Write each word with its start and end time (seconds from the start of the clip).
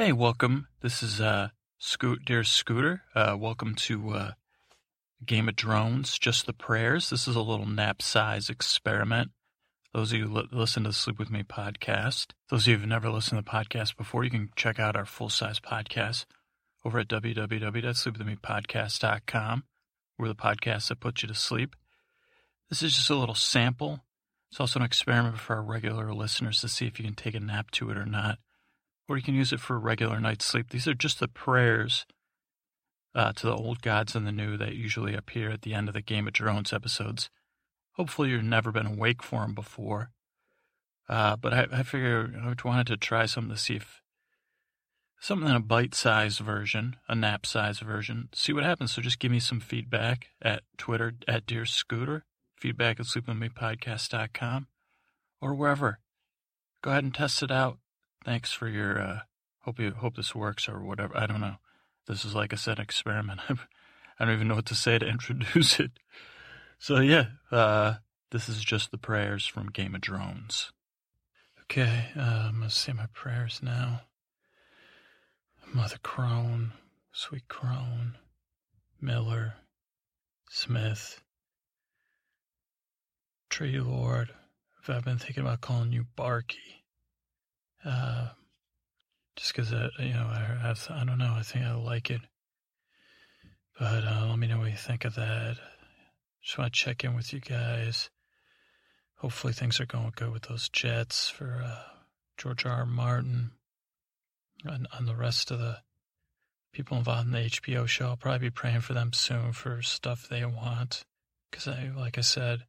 Hey, 0.00 0.12
welcome. 0.12 0.68
This 0.80 1.02
is 1.02 1.20
uh, 1.20 1.50
Scoot, 1.76 2.24
dear 2.24 2.42
Scooter. 2.42 3.02
Uh, 3.14 3.36
welcome 3.38 3.74
to 3.74 4.12
uh, 4.12 4.32
Game 5.26 5.46
of 5.46 5.56
Drones, 5.56 6.18
Just 6.18 6.46
the 6.46 6.54
Prayers. 6.54 7.10
This 7.10 7.28
is 7.28 7.36
a 7.36 7.42
little 7.42 7.66
nap 7.66 8.00
size 8.00 8.48
experiment. 8.48 9.32
Those 9.92 10.14
of 10.14 10.18
you 10.18 10.26
li- 10.26 10.48
listen 10.52 10.84
to 10.84 10.88
the 10.88 10.94
Sleep 10.94 11.18
With 11.18 11.30
Me 11.30 11.42
podcast, 11.42 12.28
those 12.48 12.62
of 12.62 12.68
you 12.68 12.78
who've 12.78 12.88
never 12.88 13.10
listened 13.10 13.38
to 13.38 13.44
the 13.44 13.50
podcast 13.50 13.98
before, 13.98 14.24
you 14.24 14.30
can 14.30 14.48
check 14.56 14.80
out 14.80 14.96
our 14.96 15.04
full 15.04 15.28
size 15.28 15.60
podcast 15.60 16.24
over 16.82 17.00
at 17.00 17.08
www.sleepwithmepodcast.com. 17.08 19.64
We're 20.18 20.28
the 20.28 20.34
podcast 20.34 20.88
that 20.88 21.00
puts 21.00 21.22
you 21.22 21.28
to 21.28 21.34
sleep. 21.34 21.76
This 22.70 22.82
is 22.82 22.96
just 22.96 23.10
a 23.10 23.16
little 23.16 23.34
sample. 23.34 24.00
It's 24.50 24.60
also 24.60 24.78
an 24.78 24.86
experiment 24.86 25.38
for 25.38 25.56
our 25.56 25.62
regular 25.62 26.14
listeners 26.14 26.62
to 26.62 26.68
see 26.68 26.86
if 26.86 26.98
you 26.98 27.04
can 27.04 27.14
take 27.14 27.34
a 27.34 27.40
nap 27.40 27.70
to 27.72 27.90
it 27.90 27.98
or 27.98 28.06
not 28.06 28.38
or 29.10 29.16
you 29.16 29.24
can 29.24 29.34
use 29.34 29.52
it 29.52 29.58
for 29.58 29.74
a 29.74 29.80
regular 29.80 30.20
night's 30.20 30.44
sleep. 30.44 30.70
These 30.70 30.86
are 30.86 30.94
just 30.94 31.18
the 31.18 31.26
prayers 31.26 32.06
uh, 33.12 33.32
to 33.32 33.46
the 33.48 33.56
old 33.56 33.82
gods 33.82 34.14
and 34.14 34.24
the 34.24 34.30
new 34.30 34.56
that 34.56 34.76
usually 34.76 35.16
appear 35.16 35.50
at 35.50 35.62
the 35.62 35.74
end 35.74 35.88
of 35.88 35.94
the 35.94 36.00
Game 36.00 36.28
of 36.28 36.34
Thrones 36.34 36.72
episodes. 36.72 37.28
Hopefully, 37.94 38.30
you've 38.30 38.44
never 38.44 38.70
been 38.70 38.86
awake 38.86 39.20
for 39.20 39.40
them 39.40 39.52
before. 39.52 40.12
Uh, 41.08 41.34
but 41.34 41.52
I, 41.52 41.66
I 41.72 41.82
figured 41.82 42.36
I 42.40 42.54
wanted 42.64 42.86
to 42.86 42.96
try 42.96 43.26
something 43.26 43.52
to 43.52 43.60
see 43.60 43.74
if 43.74 44.00
something 45.18 45.48
in 45.48 45.56
a 45.56 45.60
bite-sized 45.60 46.38
version, 46.38 46.94
a 47.08 47.16
nap-sized 47.16 47.80
version, 47.80 48.28
see 48.32 48.52
what 48.52 48.62
happens. 48.62 48.92
So 48.92 49.02
just 49.02 49.18
give 49.18 49.32
me 49.32 49.40
some 49.40 49.58
feedback 49.58 50.28
at 50.40 50.62
Twitter 50.78 51.14
at 51.26 51.46
Dear 51.46 51.66
Scooter, 51.66 52.26
feedback 52.56 53.00
at 53.00 53.06
sleepwithmepodcast.com, 53.06 54.68
or 55.42 55.52
wherever. 55.52 55.98
Go 56.80 56.92
ahead 56.92 57.02
and 57.02 57.12
test 57.12 57.42
it 57.42 57.50
out 57.50 57.78
thanks 58.24 58.52
for 58.52 58.68
your 58.68 59.00
uh 59.00 59.18
hope 59.60 59.78
you 59.78 59.92
hope 59.92 60.16
this 60.16 60.34
works 60.34 60.68
or 60.68 60.82
whatever. 60.82 61.16
I 61.16 61.26
don't 61.26 61.40
know. 61.40 61.56
This 62.06 62.24
is 62.24 62.34
like 62.34 62.52
i 62.52 62.56
said 62.56 62.78
experiment. 62.78 63.40
I 63.48 64.24
don't 64.24 64.34
even 64.34 64.48
know 64.48 64.56
what 64.56 64.66
to 64.66 64.74
say 64.74 64.98
to 64.98 65.06
introduce 65.06 65.80
it. 65.80 65.92
So 66.78 67.00
yeah 67.00 67.26
uh 67.50 67.94
this 68.30 68.48
is 68.48 68.62
just 68.62 68.90
the 68.90 68.98
prayers 68.98 69.46
from 69.46 69.70
game 69.70 69.94
of 69.94 70.00
drones. 70.00 70.72
Okay 71.62 72.06
uh, 72.16 72.46
i'm 72.48 72.58
gonna 72.58 72.70
say 72.70 72.92
my 72.92 73.06
prayers 73.12 73.60
now. 73.62 74.02
Mother 75.72 75.98
crone 76.02 76.72
sweet 77.12 77.48
crone 77.48 78.16
miller 79.00 79.54
smith. 80.48 81.20
Tree 83.48 83.78
lord 83.80 84.30
if 84.82 84.88
i've 84.88 85.04
been 85.04 85.18
thinking 85.18 85.42
about 85.42 85.60
calling 85.60 85.92
you 85.92 86.06
barky 86.16 86.79
uh, 87.84 88.28
just 89.36 89.54
because 89.54 89.72
you 89.72 90.12
know 90.12 90.28
I, 90.30 90.58
have, 90.62 90.86
I 90.90 91.04
don't 91.04 91.18
know 91.18 91.34
I 91.36 91.42
think 91.42 91.64
I 91.64 91.74
like 91.74 92.10
it, 92.10 92.20
but 93.78 94.04
uh, 94.04 94.26
let 94.28 94.38
me 94.38 94.46
know 94.46 94.58
what 94.58 94.70
you 94.70 94.76
think 94.76 95.04
of 95.04 95.14
that. 95.14 95.56
Just 96.42 96.58
want 96.58 96.72
to 96.72 96.78
check 96.78 97.04
in 97.04 97.14
with 97.14 97.32
you 97.32 97.40
guys. 97.40 98.10
Hopefully 99.16 99.52
things 99.52 99.80
are 99.80 99.86
going 99.86 100.12
good 100.16 100.32
with 100.32 100.42
those 100.42 100.68
Jets 100.70 101.28
for 101.28 101.62
uh, 101.64 101.82
George 102.38 102.64
R. 102.64 102.72
R. 102.72 102.86
Martin 102.86 103.50
and 104.64 104.86
on 104.96 105.06
the 105.06 105.14
rest 105.14 105.50
of 105.50 105.58
the 105.58 105.78
people 106.72 106.96
involved 106.96 107.26
in 107.26 107.32
the 107.32 107.38
HBO 107.38 107.86
show. 107.86 108.08
I'll 108.08 108.16
probably 108.16 108.48
be 108.48 108.50
praying 108.50 108.80
for 108.80 108.94
them 108.94 109.12
soon 109.12 109.52
for 109.52 109.82
stuff 109.82 110.28
they 110.28 110.44
want. 110.44 111.04
Because 111.50 111.68
I, 111.68 111.90
like 111.96 112.16
I 112.16 112.22
said, 112.22 112.60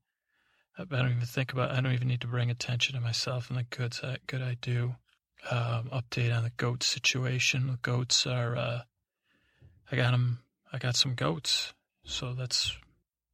I 0.78 0.84
don't 0.84 1.12
even 1.12 1.25
think 1.25 1.53
about. 1.53 1.72
I 1.72 1.81
don't 1.81 1.94
even 1.94 2.08
need 2.08 2.22
to 2.22 2.28
bring 2.28 2.50
attention 2.50 2.96
to 2.96 3.02
myself 3.02 3.50
and 3.50 3.59
the 3.59 3.64
good 3.64 3.94
that 4.02 4.25
good 4.25 4.42
I 4.42 4.58
do. 4.59 4.96
Um, 5.50 5.89
update 5.92 6.36
on 6.36 6.44
the 6.44 6.52
goat 6.58 6.84
situation. 6.84 7.67
The 7.67 7.80
goats 7.81 8.28
are. 8.28 8.56
Uh, 8.56 8.81
I 9.92 9.95
got 9.95 10.11
them. 10.11 10.39
I 10.72 10.78
got 10.78 10.95
some 10.95 11.16
goats, 11.16 11.73
so 12.03 12.34
that's 12.34 12.78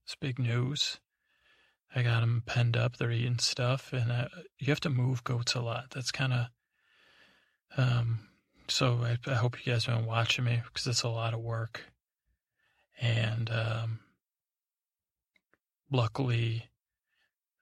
it's 0.05 0.15
big 0.15 0.39
news. 0.39 0.99
I 1.93 2.03
got 2.03 2.21
them 2.21 2.43
penned 2.45 2.77
up. 2.77 2.97
They're 2.97 3.11
eating 3.11 3.39
stuff, 3.39 3.91
and 3.91 4.11
I, 4.11 4.27
you 4.57 4.67
have 4.67 4.79
to 4.81 4.89
move 4.89 5.23
goats 5.23 5.53
a 5.53 5.61
lot. 5.61 5.91
That's 5.93 6.11
kind 6.11 6.33
of. 6.33 6.45
Um, 7.75 8.19
so 8.67 9.01
I, 9.03 9.17
I, 9.29 9.35
hope 9.35 9.65
you 9.65 9.73
guys 9.73 9.85
have 9.85 9.97
been 9.97 10.05
watching 10.05 10.45
me 10.45 10.61
because 10.65 10.87
it's 10.87 11.03
a 11.03 11.09
lot 11.09 11.33
of 11.33 11.41
work, 11.41 11.83
and 12.99 13.49
um, 13.49 13.99
luckily 15.91 16.69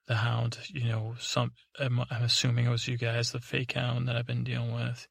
the 0.06 0.16
hound, 0.16 0.58
you 0.68 0.84
know, 0.84 1.14
some 1.18 1.52
I'm, 1.78 2.00
I'm, 2.10 2.22
assuming 2.22 2.66
it 2.66 2.70
was 2.70 2.86
you 2.86 2.96
guys, 2.96 3.32
the 3.32 3.40
fake 3.40 3.72
hound 3.72 4.08
that 4.08 4.16
I've 4.16 4.26
been 4.26 4.44
dealing 4.44 4.72
with. 4.72 5.08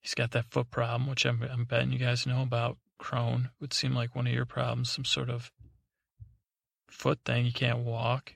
He's 0.00 0.14
got 0.14 0.32
that 0.32 0.50
foot 0.50 0.70
problem, 0.70 1.08
which 1.08 1.24
I'm, 1.24 1.42
I'm 1.42 1.64
betting 1.64 1.92
you 1.92 1.98
guys 1.98 2.26
know 2.26 2.42
about. 2.42 2.76
Crone 2.98 3.50
would 3.60 3.72
seem 3.72 3.94
like 3.94 4.14
one 4.14 4.26
of 4.26 4.32
your 4.32 4.46
problems, 4.46 4.90
some 4.90 5.04
sort 5.04 5.28
of 5.30 5.50
foot 6.90 7.18
thing. 7.24 7.44
You 7.44 7.52
can't 7.52 7.80
walk, 7.80 8.34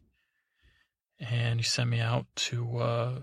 and 1.18 1.60
he 1.60 1.64
sent 1.64 1.88
me 1.88 2.00
out 2.00 2.26
to, 2.36 2.78
uh, 2.78 3.14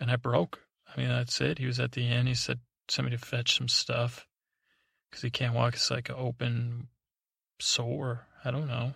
and 0.00 0.10
I 0.10 0.16
broke. 0.16 0.60
I 0.86 1.00
mean, 1.00 1.08
that's 1.08 1.40
it. 1.40 1.58
He 1.58 1.66
was 1.66 1.80
at 1.80 1.92
the 1.92 2.06
end. 2.06 2.28
He 2.28 2.34
said, 2.34 2.60
"Send 2.88 3.06
me 3.06 3.16
to 3.16 3.18
fetch 3.18 3.56
some 3.56 3.68
stuff," 3.68 4.26
because 5.08 5.22
he 5.22 5.30
can't 5.30 5.54
walk. 5.54 5.74
It's 5.74 5.90
like 5.90 6.10
an 6.10 6.16
open 6.18 6.88
sore. 7.60 8.26
I 8.44 8.50
don't 8.50 8.68
know. 8.68 8.94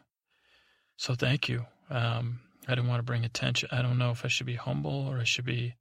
So 0.97 1.15
thank 1.15 1.49
you. 1.49 1.65
Um, 1.89 2.41
I 2.69 2.75
didn't 2.75 2.89
want 2.89 2.99
to 2.99 3.05
bring 3.05 3.25
attention. 3.25 3.71
I 3.73 3.81
don't 3.81 3.97
know 3.97 4.11
if 4.11 4.27
I 4.27 4.29
should 4.29 4.47
be 4.47 4.57
humble 4.57 5.09
or 5.09 5.19
I 5.19 5.25
should 5.25 5.47
be 5.47 5.75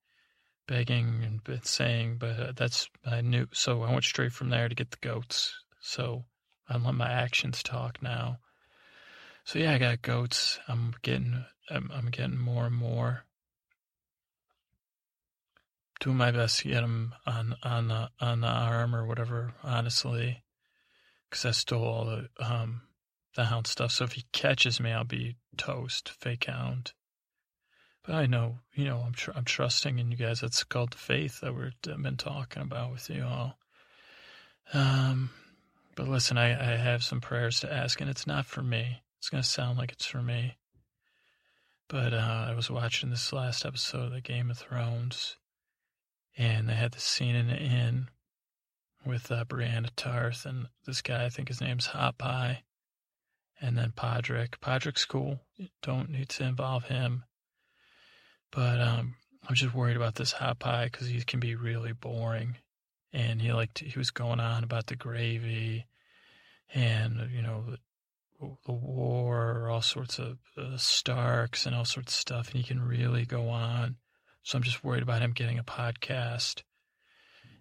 begging 0.67 1.23
and 1.23 1.65
saying, 1.65 2.17
but 2.17 2.39
uh, 2.39 2.51
that's 2.55 2.89
I 3.05 3.19
knew. 3.19 3.47
So 3.51 3.83
I 3.83 3.91
went 3.91 4.05
straight 4.05 4.31
from 4.31 4.49
there 4.49 4.69
to 4.69 4.75
get 4.75 4.91
the 4.91 4.97
goats. 5.01 5.53
So 5.81 6.25
I 6.69 6.77
let 6.77 6.95
my 6.95 7.11
actions 7.11 7.61
talk 7.61 8.01
now. 8.01 8.39
So 9.43 9.59
yeah, 9.59 9.73
I 9.73 9.77
got 9.77 10.01
goats. 10.01 10.59
I'm 10.67 10.93
getting, 11.01 11.43
I'm, 11.69 11.89
I'm 11.93 12.07
getting 12.07 12.37
more 12.37 12.65
and 12.65 12.75
more. 12.75 13.25
Doing 15.99 16.17
my 16.17 16.31
best 16.31 16.59
to 16.59 16.69
get 16.69 16.81
them 16.81 17.15
on 17.25 17.55
on 17.63 17.87
the 17.87 18.09
on 18.21 18.41
the 18.41 18.47
arm 18.47 18.95
or 18.95 19.05
whatever. 19.07 19.53
Honestly, 19.63 20.43
because 21.29 21.45
I 21.45 21.51
stole 21.51 21.83
all 21.83 22.05
the 22.05 22.29
um 22.39 22.83
the 23.37 23.45
hound 23.45 23.67
stuff. 23.67 23.91
So 23.91 24.03
if 24.03 24.13
he 24.13 24.25
catches 24.33 24.81
me, 24.81 24.91
I'll 24.91 25.05
be 25.05 25.37
toast, 25.55 26.09
fake 26.09 26.45
hound. 26.45 26.91
But 28.03 28.15
I 28.15 28.25
know, 28.25 28.59
you 28.73 28.85
know, 28.85 29.03
I'm 29.05 29.13
tr- 29.13 29.31
I'm 29.35 29.45
trusting 29.45 29.99
in 29.99 30.11
you 30.11 30.17
guys. 30.17 30.43
It's 30.43 30.63
called 30.63 30.95
faith 30.95 31.41
that 31.41 31.55
we've 31.55 31.71
been 31.81 32.17
talking 32.17 32.63
about 32.63 32.91
with 32.91 33.09
you 33.09 33.23
all. 33.23 33.57
Um, 34.73 35.29
but 35.95 36.07
listen, 36.07 36.37
I, 36.37 36.51
I 36.51 36.77
have 36.77 37.03
some 37.03 37.21
prayers 37.21 37.59
to 37.61 37.71
ask, 37.71 38.01
and 38.01 38.09
it's 38.09 38.27
not 38.27 38.45
for 38.45 38.63
me. 38.63 39.03
It's 39.19 39.29
to 39.29 39.43
sound 39.43 39.77
like 39.77 39.91
it's 39.91 40.05
for 40.05 40.21
me. 40.21 40.55
But 41.89 42.13
uh, 42.13 42.47
I 42.49 42.53
was 42.55 42.71
watching 42.71 43.09
this 43.09 43.31
last 43.31 43.65
episode 43.65 44.05
of 44.05 44.11
the 44.11 44.21
Game 44.21 44.49
of 44.49 44.57
Thrones, 44.57 45.37
and 46.37 46.67
they 46.67 46.73
had 46.73 46.93
the 46.93 46.99
scene 46.99 47.35
in 47.35 47.47
the 47.47 47.57
inn 47.57 48.09
with 49.05 49.31
uh, 49.31 49.45
Brienne 49.45 49.89
Tarth 49.95 50.45
and 50.45 50.67
this 50.85 51.01
guy. 51.01 51.25
I 51.25 51.29
think 51.29 51.49
his 51.49 51.61
name's 51.61 51.87
Hot 51.87 52.17
Pie 52.17 52.63
and 53.61 53.77
then 53.77 53.91
Podrick. 53.95 54.59
Podrick's 54.61 55.05
cool. 55.05 55.39
Don't 55.81 56.09
need 56.09 56.29
to 56.29 56.43
involve 56.43 56.85
him. 56.85 57.23
But 58.51 58.79
um, 58.79 59.15
I'm 59.47 59.55
just 59.55 59.73
worried 59.73 59.97
about 59.97 60.15
this 60.15 60.31
hot 60.31 60.59
pie 60.59 60.85
because 60.85 61.07
he 61.07 61.21
can 61.21 61.39
be 61.39 61.55
really 61.55 61.93
boring. 61.93 62.57
And 63.13 63.41
he 63.41 63.51
liked 63.51 63.79
he 63.79 63.97
was 63.97 64.11
going 64.11 64.39
on 64.39 64.63
about 64.63 64.87
the 64.87 64.95
gravy, 64.95 65.87
and 66.73 67.29
you 67.31 67.41
know 67.41 67.63
the, 67.69 67.77
the 68.65 68.73
war, 68.73 69.69
all 69.69 69.81
sorts 69.81 70.19
of 70.19 70.37
uh, 70.57 70.77
Starks 70.77 71.65
and 71.65 71.75
all 71.75 71.85
sorts 71.85 72.13
of 72.13 72.19
stuff, 72.19 72.47
and 72.49 72.57
he 72.57 72.63
can 72.63 72.81
really 72.81 73.25
go 73.25 73.49
on. 73.49 73.95
So 74.43 74.57
I'm 74.57 74.63
just 74.63 74.83
worried 74.83 75.03
about 75.03 75.21
him 75.21 75.31
getting 75.31 75.57
a 75.57 75.63
podcast. 75.63 76.63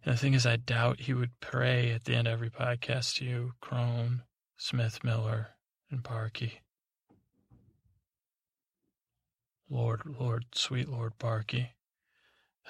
And 0.05 0.15
the 0.15 0.19
thing 0.19 0.35
is, 0.35 0.47
I 0.47 0.57
doubt 0.57 1.01
he 1.01 1.15
would 1.15 1.41
pray 1.41 1.93
at 1.93 2.05
the 2.05 2.15
end 2.15 2.29
of 2.29 2.35
every 2.35 2.51
podcast 2.51 3.17
to 3.17 3.25
you, 3.25 3.53
Crone, 3.61 4.23
Smith, 4.57 5.03
Miller, 5.03 5.56
and 5.91 6.03
Barky. 6.03 6.61
Lord, 9.69 10.03
Lord, 10.19 10.45
sweet 10.55 10.89
Lord 10.89 11.19
Barky. 11.19 11.71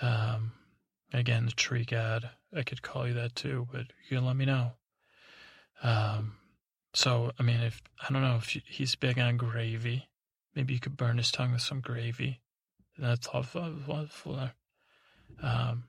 Um, 0.00 0.52
again, 1.12 1.46
the 1.46 1.52
tree 1.52 1.84
god. 1.84 2.30
I 2.56 2.62
could 2.62 2.82
call 2.82 3.06
you 3.06 3.14
that 3.14 3.34
too, 3.34 3.68
but 3.70 3.86
you 4.08 4.16
can 4.16 4.24
let 4.24 4.36
me 4.36 4.46
know. 4.46 4.72
Um, 5.82 6.36
so, 6.94 7.32
I 7.38 7.42
mean, 7.42 7.60
if 7.60 7.82
I 8.02 8.12
don't 8.12 8.22
know 8.22 8.36
if 8.36 8.48
he's 8.48 8.94
big 8.94 9.18
on 9.18 9.36
gravy, 9.36 10.08
maybe 10.54 10.72
you 10.72 10.80
could 10.80 10.96
burn 10.96 11.18
his 11.18 11.30
tongue 11.30 11.52
with 11.52 11.60
some 11.60 11.80
gravy. 11.80 12.40
That's 12.96 13.28
awful. 13.28 14.48
Um, 15.42 15.84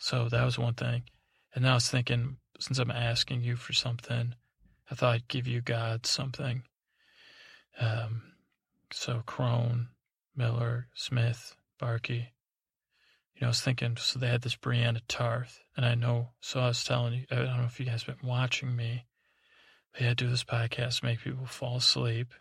so 0.00 0.28
that 0.28 0.44
was 0.44 0.58
one 0.58 0.74
thing. 0.74 1.04
And 1.54 1.62
now 1.62 1.72
I 1.72 1.74
was 1.74 1.88
thinking, 1.88 2.38
since 2.58 2.78
I'm 2.78 2.90
asking 2.90 3.42
you 3.42 3.54
for 3.54 3.72
something, 3.72 4.34
I 4.90 4.94
thought 4.94 5.14
I'd 5.14 5.28
give 5.28 5.46
you 5.46 5.60
God 5.60 6.06
something. 6.06 6.62
Um, 7.80 8.22
so 8.92 9.22
Crone, 9.26 9.88
Miller, 10.34 10.88
Smith, 10.94 11.56
Barky, 11.78 12.32
you 13.36 13.42
know, 13.42 13.48
I 13.48 13.50
was 13.50 13.60
thinking, 13.60 13.98
so 13.98 14.18
they 14.18 14.28
had 14.28 14.40
this 14.40 14.56
Brianna 14.56 15.02
Tarth, 15.08 15.60
and 15.76 15.84
I 15.84 15.94
know, 15.94 16.30
so 16.40 16.60
I 16.60 16.68
was 16.68 16.82
telling 16.84 17.12
you, 17.12 17.24
I 17.30 17.34
don't 17.34 17.58
know 17.58 17.64
if 17.64 17.78
you 17.78 17.84
guys 17.84 18.02
have 18.04 18.18
been 18.18 18.28
watching 18.28 18.74
me, 18.74 19.04
but 19.92 20.00
yeah, 20.00 20.10
I 20.10 20.14
do 20.14 20.30
this 20.30 20.44
podcast, 20.44 21.02
make 21.02 21.20
people 21.20 21.44
fall 21.44 21.76
asleep 21.76 22.32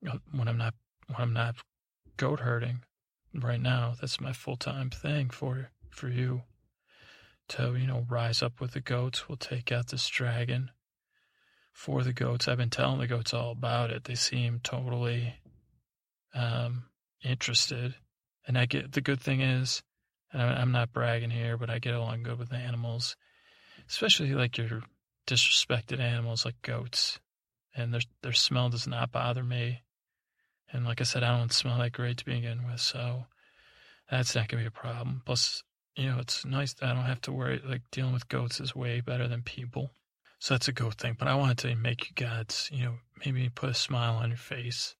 when 0.00 0.46
I'm 0.46 0.58
not, 0.58 0.74
when 1.06 1.16
I'm 1.18 1.32
not 1.32 1.56
goat 2.18 2.40
herding 2.40 2.82
right 3.34 3.60
now. 3.60 3.94
That's 3.98 4.20
my 4.20 4.34
full 4.34 4.56
time 4.56 4.90
thing 4.90 5.30
for, 5.30 5.70
for 5.88 6.08
you 6.08 6.42
to, 7.48 7.74
you 7.74 7.86
know, 7.86 8.04
rise 8.10 8.42
up 8.42 8.60
with 8.60 8.72
the 8.72 8.80
goats. 8.80 9.26
We'll 9.26 9.36
take 9.38 9.72
out 9.72 9.88
this 9.88 10.06
dragon 10.08 10.70
for 11.78 12.02
the 12.02 12.12
goats. 12.12 12.48
I've 12.48 12.58
been 12.58 12.70
telling 12.70 12.98
the 12.98 13.06
goats 13.06 13.32
all 13.32 13.52
about 13.52 13.90
it. 13.90 14.02
They 14.02 14.16
seem 14.16 14.58
totally 14.64 15.36
um, 16.34 16.86
interested. 17.22 17.94
And 18.48 18.58
I 18.58 18.66
get 18.66 18.90
the 18.90 19.00
good 19.00 19.20
thing 19.20 19.42
is, 19.42 19.84
and 20.32 20.42
I'm 20.42 20.72
not 20.72 20.92
bragging 20.92 21.30
here, 21.30 21.56
but 21.56 21.70
I 21.70 21.78
get 21.78 21.94
along 21.94 22.24
good 22.24 22.36
with 22.36 22.52
animals, 22.52 23.14
especially 23.88 24.34
like 24.34 24.58
your 24.58 24.82
disrespected 25.28 26.00
animals 26.00 26.44
like 26.44 26.60
goats. 26.62 27.20
And 27.76 27.94
their 27.94 28.02
their 28.22 28.32
smell 28.32 28.70
does 28.70 28.88
not 28.88 29.12
bother 29.12 29.44
me. 29.44 29.82
And 30.72 30.84
like 30.84 31.00
I 31.00 31.04
said, 31.04 31.22
I 31.22 31.38
don't 31.38 31.52
smell 31.52 31.78
that 31.78 31.92
great 31.92 32.16
to 32.16 32.24
begin 32.24 32.66
with, 32.66 32.80
so 32.80 33.26
that's 34.10 34.34
not 34.34 34.48
gonna 34.48 34.64
be 34.64 34.66
a 34.66 34.72
problem. 34.72 35.22
Plus, 35.24 35.62
you 35.94 36.10
know, 36.10 36.18
it's 36.18 36.44
nice 36.44 36.74
that 36.74 36.88
I 36.88 36.94
don't 36.94 37.04
have 37.04 37.20
to 37.22 37.32
worry. 37.32 37.62
Like 37.64 37.82
dealing 37.92 38.14
with 38.14 38.28
goats 38.28 38.58
is 38.58 38.74
way 38.74 39.00
better 39.00 39.28
than 39.28 39.42
people. 39.42 39.92
So 40.38 40.54
that's 40.54 40.68
a 40.68 40.72
goat 40.72 40.94
thing. 40.94 41.16
But 41.18 41.28
I 41.28 41.34
wanted 41.34 41.58
to 41.58 41.74
make 41.74 42.08
you 42.08 42.14
guys, 42.14 42.68
you 42.72 42.84
know, 42.84 42.94
maybe 43.24 43.48
put 43.48 43.70
a 43.70 43.74
smile 43.74 44.14
on 44.14 44.30
your 44.30 44.38
face 44.38 44.94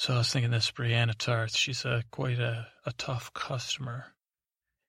so 0.00 0.14
I 0.14 0.16
was 0.16 0.32
thinking 0.32 0.50
this 0.50 0.70
Brianna 0.70 1.14
Tarth, 1.14 1.54
she's 1.54 1.84
a 1.84 2.02
quite 2.10 2.38
a, 2.38 2.68
a 2.86 2.92
tough 2.92 3.34
customer. 3.34 4.06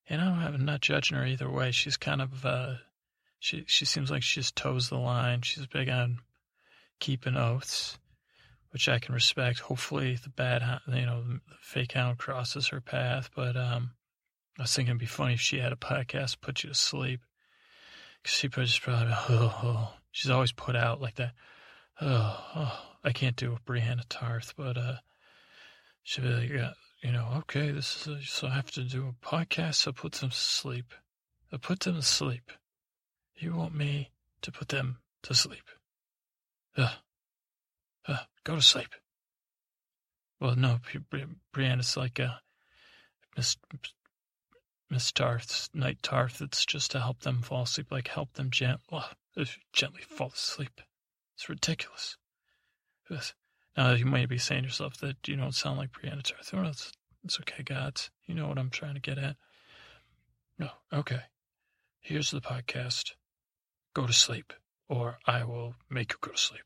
And 0.08 0.22
I'm, 0.22 0.40
I'm 0.40 0.64
not 0.64 0.80
judging 0.80 1.18
her 1.18 1.26
either 1.26 1.52
way. 1.52 1.72
She's 1.72 1.98
kind 1.98 2.22
of, 2.22 2.46
uh, 2.46 2.76
she, 3.38 3.66
she 3.68 3.84
seems 3.84 4.10
like 4.10 4.24
she 4.24 4.40
just 4.40 4.56
toes 4.56 4.88
the 4.88 4.98
line. 4.98 5.42
She's 5.42 5.68
big 5.68 5.90
on 5.90 6.20
keeping 7.02 7.36
oaths, 7.36 8.00
which 8.70 8.88
I 8.88 9.00
can 9.00 9.14
respect. 9.14 9.60
Hopefully 9.60 10.16
the 10.16 10.30
bad, 10.30 10.64
you 10.88 11.06
know, 11.06 11.24
the 11.24 11.42
fake 11.60 11.92
hound 11.92 12.18
crosses 12.18 12.70
her 12.70 12.80
path. 12.80 13.32
But, 13.36 13.58
um, 13.58 13.92
I 14.58 14.62
was 14.62 14.74
thinking 14.74 14.92
it'd 14.92 15.02
be 15.02 15.08
funny 15.08 15.34
if 15.34 15.42
she 15.42 15.60
had 15.60 15.74
a 15.74 15.76
podcast 15.76 16.40
put 16.40 16.64
you 16.64 16.70
to 16.70 16.74
sleep. 16.74 17.20
She 18.24 18.48
just 18.48 18.82
probably, 18.82 19.14
oh, 19.30 19.60
oh. 19.64 19.94
she's 20.12 20.32
always 20.32 20.52
put 20.52 20.76
out 20.76 21.02
like 21.02 21.16
that. 21.16 21.34
Oh, 22.00 22.46
oh. 22.56 22.92
I 23.04 23.12
can't 23.12 23.36
do 23.36 23.54
a 23.54 23.70
Brianna 23.70 24.04
Tarth, 24.08 24.54
but 24.56 24.78
uh, 24.78 24.98
she'll 26.04 26.24
be 26.24 26.30
like, 26.30 26.64
uh, 26.64 26.74
you 27.02 27.12
know, 27.12 27.28
okay, 27.38 27.72
this 27.72 28.02
is 28.02 28.08
a, 28.08 28.22
so 28.22 28.48
I 28.48 28.52
have 28.54 28.70
to 28.72 28.84
do 28.84 29.08
a 29.08 29.26
podcast. 29.26 29.76
So 29.76 29.92
put 29.92 30.14
them 30.14 30.30
to 30.30 30.36
sleep. 30.36 30.94
I 31.52 31.58
put 31.58 31.82
them 31.82 31.96
to 31.96 32.02
sleep. 32.04 32.52
You 33.36 33.56
want 33.56 33.74
me 33.76 34.12
to 34.44 34.52
put 34.52 34.70
them 34.70 35.00
to 35.24 35.34
sleep? 35.34 35.64
Uh, 36.78 36.94
uh, 38.08 38.18
go 38.44 38.56
to 38.56 38.62
sleep. 38.62 38.94
Well, 40.40 40.56
no, 40.56 40.80
Brianna's 41.54 41.98
like 41.98 42.20
uh, 42.20 42.36
Miss 43.36 43.58
Miss 44.92 45.10
Tarth's 45.14 45.70
night 45.74 46.00
Tarth. 46.04 46.42
It's 46.42 46.66
just 46.66 46.92
to 46.92 47.00
help 47.00 47.22
them 47.22 47.42
fall 47.42 47.64
asleep, 47.64 47.88
like 47.92 48.10
help 48.10 48.34
them 48.34 48.52
gently, 48.52 49.00
gently 49.72 50.02
fall 50.02 50.34
asleep. 50.36 50.82
It's 51.34 51.48
ridiculous. 51.48 52.18
Now 53.78 53.94
you 53.94 54.06
might 54.06 54.28
be 54.28 54.38
saying 54.38 54.64
to 54.64 54.68
yourself 54.68 54.98
that 54.98 55.26
you 55.30 55.38
don't 55.38 55.56
sound 55.56 55.78
like 55.78 55.94
Brianna 55.94 56.22
Tarth. 56.22 56.52
Well, 56.52 56.68
it's, 56.68 56.92
it's 57.24 57.40
okay, 57.40 57.64
gods. 57.64 58.12
You 58.26 58.36
know 58.36 58.50
what 58.50 58.58
I'm 58.58 58.70
trying 58.70 58.96
to 58.96 59.00
get 59.00 59.18
at. 59.18 59.38
No, 60.60 60.70
okay. 60.92 61.22
Here's 62.02 62.32
the 62.32 62.42
podcast. 62.42 63.12
Go 63.94 64.06
to 64.06 64.14
sleep, 64.14 64.52
or 64.90 65.20
I 65.26 65.46
will 65.46 65.76
make 65.90 66.12
you 66.12 66.18
go 66.20 66.32
to 66.32 66.38
sleep. 66.38 66.62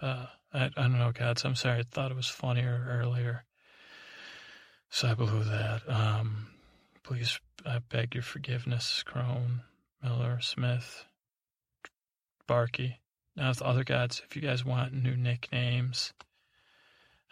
Uh, 0.00 0.26
I, 0.52 0.66
I 0.66 0.82
don't 0.82 0.98
know, 0.98 1.12
gods. 1.12 1.46
I'm 1.46 1.54
sorry. 1.54 1.80
I 1.80 1.84
thought 1.90 2.10
it 2.10 2.16
was 2.16 2.28
funnier 2.28 2.86
earlier. 3.00 3.44
So 4.90 5.08
I 5.08 5.14
blew 5.14 5.42
that. 5.44 5.82
Um, 5.88 6.48
please, 7.06 7.38
I 7.64 7.78
beg 7.78 8.14
your 8.14 8.22
forgiveness, 8.22 9.04
Crone, 9.04 9.62
Miller, 10.02 10.40
Smith, 10.40 11.04
Barky. 12.48 12.98
Now, 13.36 13.50
with 13.50 13.62
other 13.62 13.84
gods, 13.84 14.22
if 14.28 14.34
you 14.34 14.42
guys 14.42 14.64
want 14.64 14.92
new 14.92 15.16
nicknames, 15.16 16.12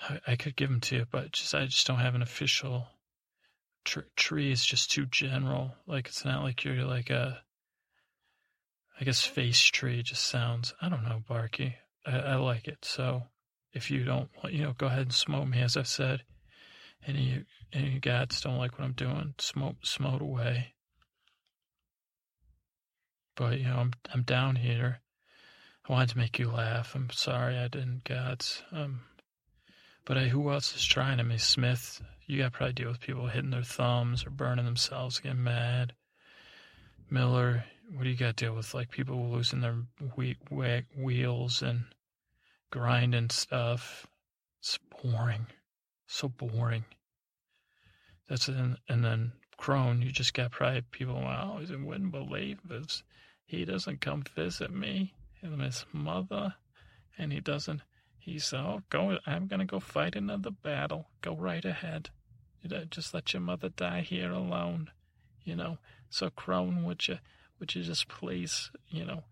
I, 0.01 0.21
I 0.29 0.37
could 0.37 0.55
give 0.55 0.71
them 0.71 0.81
to 0.83 0.97
you, 0.97 1.07
but 1.11 1.33
just 1.33 1.55
I 1.55 1.65
just 1.67 1.87
don't 1.89 1.99
have 1.99 2.15
an 2.15 2.23
official. 2.23 2.87
Tr- 3.85 4.01
tree 4.17 4.53
is 4.53 4.65
just 4.65 4.93
too 4.93 5.07
general. 5.07 5.75
Like 5.89 6.07
it's 6.07 6.25
not 6.25 6.43
like 6.43 6.65
you're 6.65 6.85
like 6.85 7.11
a. 7.11 7.43
I 9.01 9.05
guess 9.05 9.25
face 9.25 9.61
tree 9.61 10.05
just 10.05 10.25
sounds. 10.25 10.73
I 10.81 10.89
don't 10.89 11.03
know, 11.03 11.21
Barky. 11.27 11.75
I, 12.07 12.19
I 12.19 12.35
like 12.37 12.69
it. 12.69 12.85
So 12.85 13.25
if 13.73 13.91
you 13.91 14.05
don't, 14.05 14.31
want, 14.41 14.55
you 14.55 14.63
know, 14.63 14.75
go 14.79 14.87
ahead 14.87 15.01
and 15.01 15.13
smoke 15.13 15.49
me, 15.49 15.61
as 15.61 15.77
I 15.77 15.83
said. 15.83 16.23
Any 17.07 17.45
any 17.73 17.99
gods 18.01 18.41
don't 18.41 18.59
like 18.59 18.79
what 18.79 18.85
I'm 18.85 18.93
doing, 18.93 19.35
smoke 19.39 19.77
smote 19.83 20.23
away. 20.23 20.75
But 23.37 23.59
you 23.59 23.65
know, 23.65 23.77
I'm 23.77 23.93
I'm 24.13 24.23
down 24.23 24.57
here 24.57 25.01
I 25.89 25.93
wanted 25.93 26.11
to 26.11 26.19
make 26.19 26.39
you 26.39 26.51
laugh. 26.51 26.95
I'm 26.95 27.11
sorry 27.11 27.59
I 27.59 27.69
didn't, 27.69 28.05
gods. 28.05 28.63
Um, 28.73 29.01
but 30.07 30.17
I, 30.17 30.29
who 30.29 30.51
else 30.51 30.75
is 30.75 30.85
trying? 30.85 31.21
I 31.21 31.25
mean, 31.25 31.39
Smith, 31.39 32.01
you 32.27 32.39
got 32.39 32.53
to 32.53 32.57
probably 32.57 32.73
deal 32.73 32.89
with 32.89 33.01
people 33.01 33.27
hitting 33.27 33.51
their 33.51 33.63
thumbs 33.63 34.25
or 34.25 34.31
burning 34.31 34.65
themselves, 34.65 35.21
getting 35.21 35.45
mad. 35.45 35.93
Miller, 37.11 37.65
what 37.93 38.05
do 38.05 38.09
you 38.09 38.17
got 38.17 38.35
to 38.35 38.45
deal 38.47 38.55
with? 38.55 38.73
Like 38.73 38.91
people 38.91 39.31
losing 39.31 39.61
their 39.61 39.77
we- 40.17 40.39
we- 40.51 40.87
wheels 40.97 41.61
and 41.61 41.85
grinding 42.71 43.29
stuff. 43.29 44.07
It's 44.61 44.79
boring. 45.03 45.47
So 46.07 46.29
boring. 46.29 46.85
That's 48.29 48.49
and 48.49 48.79
and 48.89 49.05
then 49.05 49.33
Crone, 49.57 50.03
you 50.03 50.11
just 50.11 50.35
got 50.35 50.53
probably 50.53 50.83
people. 50.91 51.15
Wow, 51.15 51.61
he 51.65 51.75
wouldn't 51.77 52.13
believe 52.13 52.59
this. 52.65 53.03
He 53.47 53.65
doesn't 53.65 54.01
come 54.01 54.23
visit 54.35 54.73
me 54.73 55.15
him 55.45 55.59
his 55.61 55.85
mother, 55.93 56.55
and 57.19 57.33
he 57.33 57.41
doesn't. 57.41 57.83
He's 58.19 58.53
oh, 58.53 58.83
go. 58.91 59.19
I'm 59.27 59.47
gonna 59.47 59.67
go 59.67 59.81
fight 59.81 60.17
another 60.17 60.51
battle. 60.51 61.09
Go 61.21 61.37
right 61.37 61.65
ahead. 61.65 62.11
Just 62.91 63.13
let 63.13 63.35
your 63.35 63.43
mother 63.43 63.69
die 63.69 64.01
here 64.01 64.31
alone. 64.31 64.91
You 65.45 65.57
know. 65.57 65.79
So 66.15 66.31
Crone, 66.31 66.85
would 66.85 67.09
you, 67.09 67.19
would 67.59 67.75
you 67.75 67.83
just 67.83 68.07
please, 68.07 68.71
you 68.89 69.05
know, 69.05 69.25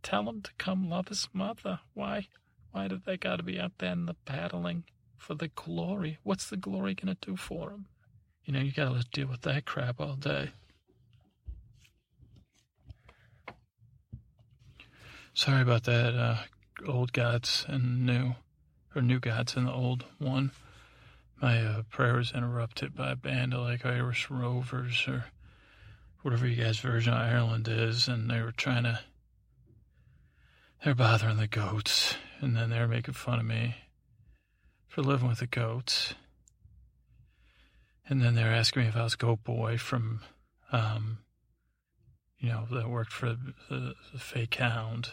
tell 0.00 0.28
him 0.28 0.42
to 0.42 0.52
come 0.58 0.88
love 0.88 1.08
his 1.08 1.28
mother? 1.32 1.80
Why, 1.92 2.28
why 2.70 2.86
did 2.86 3.04
they 3.04 3.16
got 3.16 3.36
to 3.36 3.42
be 3.42 3.58
out 3.58 3.72
there 3.78 3.90
in 3.90 4.06
the 4.06 4.14
battling 4.24 4.84
for 5.20 5.34
the 5.34 5.48
glory? 5.48 6.18
What's 6.22 6.48
the 6.48 6.56
glory 6.56 6.94
gonna 6.94 7.16
do 7.20 7.36
for 7.36 7.70
him? 7.70 7.86
You 8.44 8.54
know, 8.54 8.60
you 8.60 8.72
gotta 8.72 9.04
deal 9.12 9.28
with 9.28 9.42
that 9.42 9.66
crap 9.66 10.00
all 10.00 10.16
day. 10.16 10.50
Sorry 15.34 15.62
about 15.62 15.84
that, 15.84 16.14
uh, 16.14 16.38
old 16.88 17.12
gods 17.12 17.64
and 17.68 18.04
new, 18.04 18.34
or 18.96 19.02
new 19.02 19.20
gods 19.20 19.56
and 19.56 19.66
the 19.66 19.72
old 19.72 20.06
one. 20.18 20.52
My 21.40 21.62
uh, 21.62 21.82
prayer 21.90 22.16
was 22.16 22.32
interrupted 22.32 22.94
by 22.94 23.12
a 23.12 23.16
band 23.16 23.54
of 23.54 23.60
like 23.60 23.86
Irish 23.86 24.30
Rovers 24.30 25.04
or 25.06 25.26
whatever 26.22 26.46
you 26.46 26.62
guys' 26.62 26.80
version 26.80 27.12
of 27.12 27.20
Ireland 27.20 27.68
is, 27.68 28.08
and 28.08 28.30
they 28.30 28.40
were 28.42 28.52
trying 28.52 28.84
to. 28.84 29.00
They're 30.82 30.94
bothering 30.94 31.36
the 31.36 31.46
goats, 31.46 32.16
and 32.40 32.56
then 32.56 32.70
they 32.70 32.78
were 32.78 32.88
making 32.88 33.14
fun 33.14 33.38
of 33.38 33.46
me 33.46 33.76
for 34.90 35.02
living 35.02 35.28
with 35.28 35.38
the 35.38 35.46
goats. 35.46 36.14
And 38.08 38.20
then 38.20 38.34
they 38.34 38.42
were 38.42 38.50
asking 38.50 38.82
me 38.82 38.88
if 38.88 38.96
I 38.96 39.04
was 39.04 39.14
Goat 39.14 39.44
Boy 39.44 39.78
from, 39.78 40.20
um, 40.72 41.18
you 42.40 42.48
know, 42.48 42.66
that 42.72 42.90
worked 42.90 43.12
for 43.12 43.36
the, 43.68 43.94
the 44.12 44.18
fake 44.18 44.56
hound. 44.56 45.12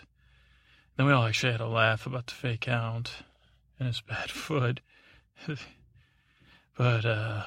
Then 0.95 1.05
we 1.05 1.13
all 1.13 1.27
actually 1.27 1.51
had 1.51 1.61
a 1.61 1.67
laugh 1.67 2.07
about 2.07 2.25
the 2.25 2.33
fake 2.33 2.65
hound 2.65 3.11
and 3.77 3.87
his 3.87 4.01
bad 4.09 4.31
foot. 4.31 4.79
but, 6.75 7.05
uh, 7.05 7.43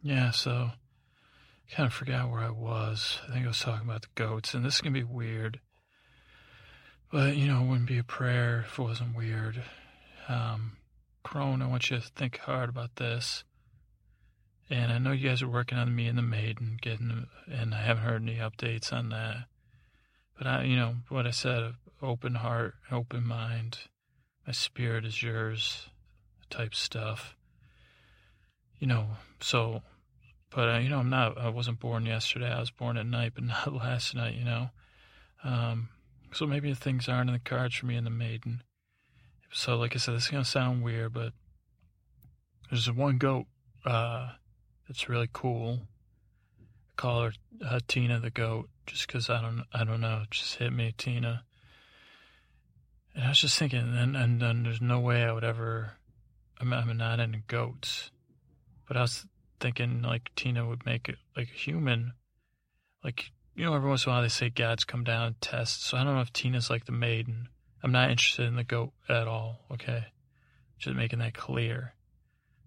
yeah, 0.00 0.30
so 0.30 0.70
I 0.70 1.74
kind 1.74 1.88
of 1.88 1.92
forgot 1.92 2.30
where 2.30 2.42
I 2.42 2.50
was. 2.50 3.18
I 3.28 3.32
think 3.32 3.46
I 3.46 3.48
was 3.48 3.58
talking 3.58 3.88
about 3.88 4.02
the 4.02 4.08
goats, 4.14 4.54
and 4.54 4.64
this 4.64 4.80
to 4.80 4.90
be 4.90 5.02
weird. 5.02 5.58
But, 7.10 7.34
you 7.36 7.48
know, 7.48 7.64
it 7.64 7.66
wouldn't 7.66 7.88
be 7.88 7.98
a 7.98 8.04
prayer 8.04 8.64
if 8.64 8.78
it 8.78 8.82
wasn't 8.82 9.16
weird. 9.16 9.60
Um, 10.28 10.76
Crone, 11.22 11.62
I 11.62 11.66
want 11.66 11.90
you 11.90 11.98
to 11.98 12.02
think 12.02 12.38
hard 12.38 12.68
about 12.68 12.96
this. 12.96 13.44
And 14.70 14.92
I 14.92 14.98
know 14.98 15.12
you 15.12 15.28
guys 15.28 15.42
are 15.42 15.48
working 15.48 15.78
on 15.78 15.94
me 15.94 16.06
and 16.06 16.16
the 16.16 16.22
maiden, 16.22 16.78
getting, 16.80 17.26
and 17.50 17.74
I 17.74 17.82
haven't 17.82 18.04
heard 18.04 18.22
any 18.22 18.36
updates 18.36 18.92
on 18.92 19.10
that. 19.10 19.44
But 20.38 20.46
I, 20.46 20.64
you 20.64 20.76
know, 20.76 20.96
what 21.08 21.26
I 21.26 21.30
said, 21.30 21.74
open 22.00 22.36
heart, 22.36 22.74
open 22.90 23.26
mind, 23.26 23.78
my 24.46 24.52
spirit 24.52 25.04
is 25.04 25.22
yours, 25.22 25.88
type 26.48 26.74
stuff. 26.74 27.36
You 28.78 28.86
know, 28.86 29.08
so 29.40 29.82
but 30.54 30.68
uh, 30.68 30.78
you 30.78 30.88
know, 30.88 30.98
I'm 30.98 31.10
not. 31.10 31.38
I 31.38 31.48
wasn't 31.48 31.80
born 31.80 32.04
yesterday. 32.04 32.50
I 32.50 32.60
was 32.60 32.70
born 32.70 32.96
at 32.96 33.06
night, 33.06 33.32
but 33.34 33.44
not 33.44 33.72
last 33.72 34.14
night. 34.14 34.34
You 34.34 34.44
know, 34.44 34.70
um, 35.44 35.88
so 36.32 36.46
maybe 36.46 36.72
things 36.74 37.08
aren't 37.08 37.30
in 37.30 37.34
the 37.34 37.40
cards 37.40 37.76
for 37.76 37.86
me 37.86 37.96
and 37.96 38.06
the 38.06 38.10
maiden. 38.10 38.62
So, 39.52 39.76
like 39.76 39.94
I 39.94 39.98
said, 39.98 40.14
this 40.14 40.24
is 40.24 40.30
gonna 40.30 40.44
sound 40.44 40.82
weird, 40.82 41.12
but 41.12 41.32
there's 42.70 42.90
one 42.90 43.18
goat 43.18 43.46
uh, 43.84 44.30
that's 44.88 45.10
really 45.10 45.28
cool. 45.30 45.80
I 46.60 46.64
call 46.96 47.22
her 47.24 47.32
uh, 47.64 47.80
Tina 47.86 48.18
the 48.18 48.30
goat, 48.30 48.70
just 48.86 49.06
because 49.06 49.28
I 49.28 49.42
don't, 49.42 49.64
I 49.72 49.84
don't 49.84 50.00
know, 50.00 50.24
just 50.30 50.56
hit 50.56 50.72
me, 50.72 50.94
Tina. 50.96 51.44
And 53.14 53.24
I 53.24 53.28
was 53.28 53.40
just 53.40 53.58
thinking, 53.58 53.94
and 53.94 54.16
and, 54.16 54.42
and 54.42 54.64
there's 54.64 54.80
no 54.80 55.00
way 55.00 55.22
I 55.22 55.32
would 55.32 55.44
ever. 55.44 55.92
I'm, 56.58 56.72
I'm 56.72 56.96
not 56.96 57.20
into 57.20 57.40
goats, 57.46 58.10
but 58.88 58.96
I 58.96 59.02
was 59.02 59.26
thinking 59.60 60.00
like 60.00 60.30
Tina 60.34 60.66
would 60.66 60.86
make 60.86 61.10
it 61.10 61.16
like 61.36 61.48
a 61.50 61.58
human. 61.58 62.14
Like, 63.04 63.32
you 63.54 63.64
know, 63.66 63.74
every 63.74 63.88
once 63.88 64.06
in 64.06 64.10
a 64.10 64.14
while 64.14 64.22
they 64.22 64.28
say 64.28 64.48
gods 64.48 64.84
come 64.84 65.04
down 65.04 65.26
and 65.26 65.40
test. 65.42 65.84
So 65.84 65.98
I 65.98 66.04
don't 66.04 66.14
know 66.14 66.20
if 66.22 66.32
Tina's 66.32 66.70
like 66.70 66.86
the 66.86 66.92
maiden. 66.92 67.48
I'm 67.82 67.92
not 67.92 68.10
interested 68.10 68.46
in 68.46 68.56
the 68.56 68.64
goat 68.64 68.92
at 69.08 69.26
all, 69.26 69.60
okay? 69.72 70.04
Just 70.78 70.96
making 70.96 71.18
that 71.18 71.34
clear. 71.34 71.94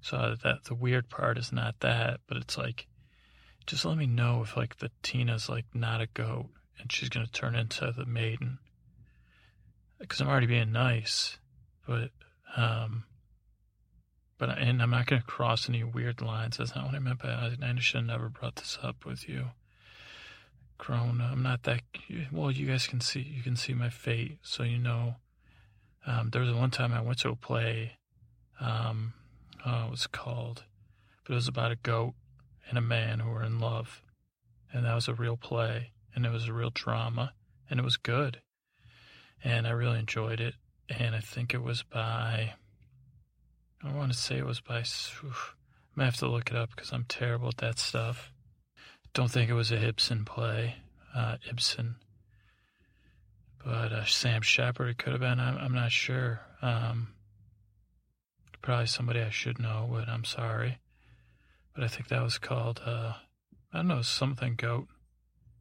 So 0.01 0.35
that 0.43 0.65
the 0.65 0.75
weird 0.75 1.09
part 1.09 1.37
is 1.37 1.51
not 1.51 1.79
that, 1.79 2.19
but 2.27 2.37
it's 2.37 2.57
like, 2.57 2.87
just 3.65 3.85
let 3.85 3.97
me 3.97 4.05
know 4.05 4.41
if 4.43 4.55
like 4.55 4.77
the 4.77 4.91
Tina's 5.01 5.49
like 5.49 5.65
not 5.73 6.01
a 6.01 6.07
goat 6.07 6.47
and 6.79 6.91
she's 6.91 7.09
gonna 7.09 7.27
turn 7.27 7.55
into 7.55 7.91
the 7.95 8.05
maiden. 8.05 8.59
Because 9.99 10.21
I'm 10.21 10.27
already 10.27 10.47
being 10.47 10.71
nice, 10.71 11.37
but 11.87 12.11
um, 12.55 13.05
but 14.37 14.57
and 14.57 14.81
I'm 14.81 14.91
not 14.91 15.07
to 15.07 15.21
cross 15.21 15.69
any 15.69 15.83
weird 15.83 16.21
lines. 16.21 16.57
That's 16.57 16.75
not 16.75 16.85
what 16.85 16.95
I 16.95 16.99
meant 16.99 17.21
by 17.21 17.29
I, 17.29 17.55
I 17.61 17.75
should 17.79 18.01
have 18.01 18.05
never 18.05 18.29
brought 18.29 18.57
this 18.57 18.77
up 18.83 19.05
with 19.05 19.27
you. 19.27 19.47
Corona. 20.77 21.29
I'm 21.31 21.43
not 21.43 21.63
that 21.63 21.81
well. 22.31 22.51
You 22.51 22.67
guys 22.67 22.87
can 22.87 23.01
see 23.01 23.21
you 23.21 23.41
can 23.41 23.55
see 23.55 23.73
my 23.73 23.89
fate, 23.89 24.39
so 24.41 24.63
you 24.63 24.77
know. 24.77 25.15
Um, 26.07 26.29
there 26.31 26.41
was 26.41 26.53
one 26.53 26.71
time 26.71 26.93
I 26.93 27.01
went 27.01 27.19
to 27.19 27.29
a 27.29 27.35
play. 27.35 27.93
Um, 28.59 29.13
oh, 29.65 29.85
it 29.87 29.91
was 29.91 30.07
called, 30.07 30.63
but 31.23 31.33
it 31.33 31.35
was 31.35 31.47
about 31.47 31.71
a 31.71 31.77
goat 31.77 32.13
and 32.69 32.77
a 32.77 32.81
man 32.81 33.19
who 33.19 33.31
were 33.31 33.43
in 33.43 33.59
love, 33.59 34.01
and 34.71 34.85
that 34.85 34.93
was 34.93 35.07
a 35.07 35.13
real 35.13 35.37
play, 35.37 35.91
and 36.13 36.25
it 36.25 36.31
was 36.31 36.47
a 36.47 36.53
real 36.53 36.71
drama, 36.73 37.33
and 37.69 37.79
it 37.79 37.83
was 37.83 37.97
good, 37.97 38.39
and 39.43 39.67
I 39.67 39.71
really 39.71 39.99
enjoyed 39.99 40.39
it. 40.39 40.55
And 40.87 41.15
I 41.15 41.19
think 41.19 41.53
it 41.53 41.63
was 41.63 41.81
by 41.81 42.53
I 43.85 43.93
want 43.93 44.11
to 44.11 44.17
say 44.17 44.37
it 44.37 44.45
was 44.45 44.61
by. 44.61 44.79
Oof, 44.79 45.55
I 45.95 46.05
have 46.05 46.17
to 46.17 46.27
look 46.27 46.49
it 46.49 46.57
up 46.57 46.71
because 46.75 46.91
I'm 46.91 47.05
terrible 47.07 47.49
at 47.49 47.57
that 47.57 47.77
stuff. 47.77 48.31
Don't 49.15 49.31
think 49.31 49.49
it 49.49 49.53
was 49.53 49.71
a 49.71 49.81
Ibsen 49.83 50.25
play, 50.25 50.75
uh, 51.15 51.37
Ibsen. 51.49 51.95
But 53.63 53.91
uh, 53.91 54.05
Sam 54.05 54.43
Shepard, 54.43 54.89
it 54.89 54.97
could 54.97 55.13
have 55.13 55.21
been. 55.21 55.39
I'm, 55.39 55.57
I'm 55.57 55.73
not 55.73 55.91
sure. 55.91 56.41
Um, 56.61 57.07
probably 58.61 58.87
somebody 58.87 59.21
I 59.21 59.29
should 59.29 59.57
know, 59.57 59.89
but 59.91 60.07
I'm 60.07 60.25
sorry. 60.25 60.79
But 61.73 61.85
I 61.85 61.87
think 61.87 62.09
that 62.09 62.21
was 62.21 62.37
called, 62.37 62.81
uh, 62.85 63.13
I 63.73 63.77
don't 63.77 63.87
know, 63.87 64.01
something 64.01 64.55
goat. 64.55 64.87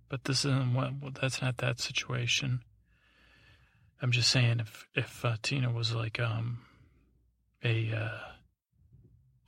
But 0.09 0.25
this 0.25 0.45
isn't 0.45 0.75
what, 0.75 1.15
that's 1.21 1.41
not 1.41 1.59
that 1.59 1.81
situation. 1.81 2.61
I'm 4.03 4.11
just 4.11 4.31
saying 4.31 4.61
if, 4.61 4.89
if 4.95 5.25
uh, 5.25 5.37
Tina 5.43 5.73
was 5.73 5.95
like, 5.95 6.19
um, 6.19 6.59
a 7.65 7.93
uh, 7.93 8.19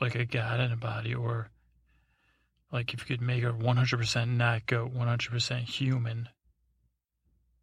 like 0.01 0.15
a 0.15 0.25
god 0.25 0.61
in 0.61 0.73
a 0.73 0.77
body, 0.77 1.15
or 1.15 1.51
like 2.73 2.93
if 2.93 3.01
you 3.01 3.17
could 3.17 3.25
make 3.25 3.43
her 3.43 3.53
100% 3.53 4.29
not 4.37 4.67
goat, 4.67 4.95
100% 4.95 5.61
human. 5.63 6.29